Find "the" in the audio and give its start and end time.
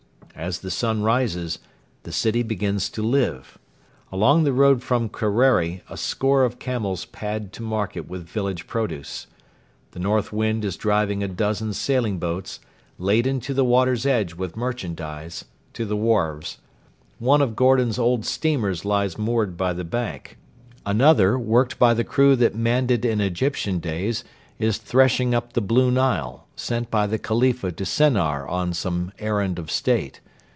0.61-0.71, 2.01-2.11, 4.43-4.53, 9.91-9.99, 13.53-13.65, 15.85-15.97, 19.73-19.83, 21.93-22.05, 25.53-25.61, 27.07-27.17